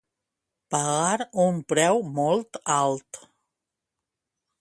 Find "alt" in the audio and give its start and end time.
2.77-3.21